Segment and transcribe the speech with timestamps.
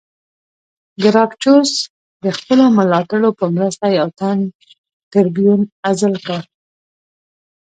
[1.03, 1.71] ګراکچوس
[2.23, 4.37] د خپلو ملاتړو په مرسته یو تن
[5.11, 6.41] ټربیون عزل کړ